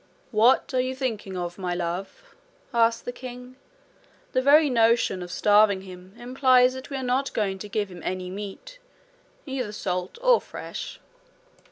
[0.31, 2.35] 'What are you thinking of, my love?'
[2.73, 3.55] said the king.
[4.31, 8.01] 'The very notion of starving him implies that we are not going to give him
[8.03, 8.79] any meat,
[9.45, 10.97] either salt or fresh.'